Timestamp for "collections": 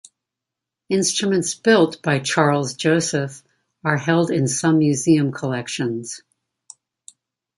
5.31-6.23